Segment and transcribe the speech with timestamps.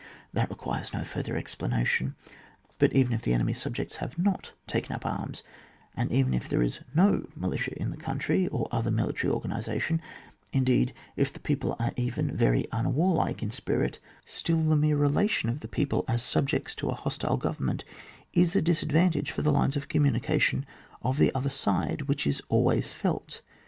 [0.33, 2.15] That requires no further explanation.
[2.79, 5.43] But even if the enemy's subjects have not taken up arms,
[5.95, 10.01] and even if there is no militia m the country, or other military organisation,
[10.51, 15.59] indeed if the people are even very unwarhke in spirit, still the mere relation of
[15.59, 17.85] the people as subjects to a hostile government
[18.33, 20.65] is a disadvantage for the lines of communication
[21.03, 23.41] of the other side which is always felt.